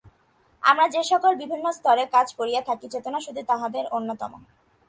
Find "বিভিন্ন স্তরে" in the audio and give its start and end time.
1.35-2.03